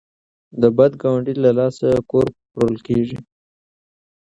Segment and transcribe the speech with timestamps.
[0.61, 3.17] د بد ګاونډي له لاسه کور پلورل کیږي.